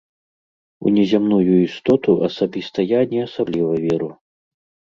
[0.85, 4.09] У незямную істоту асабіста я не асабліва веру.